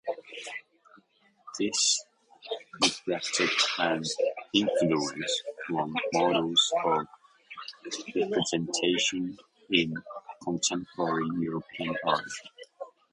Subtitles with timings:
[1.59, 2.03] This
[2.81, 4.03] reflected an
[4.51, 7.05] influence from modes of
[8.15, 9.37] representation
[9.69, 9.93] in
[10.43, 12.23] contemporary European art.